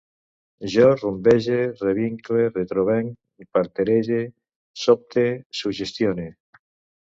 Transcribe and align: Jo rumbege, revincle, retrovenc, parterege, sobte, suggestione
Jo 0.75 0.85
rumbege, 1.01 1.57
revincle, 1.83 2.41
retrovenc, 2.55 3.13
parterege, 3.59 4.23
sobte, 4.85 5.27
suggestione 5.61 6.27